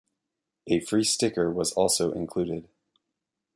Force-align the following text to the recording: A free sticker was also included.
A 0.65 0.79
free 0.79 1.03
sticker 1.03 1.51
was 1.51 1.73
also 1.73 2.11
included. 2.11 2.67